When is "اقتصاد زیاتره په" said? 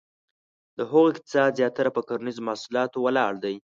1.11-2.01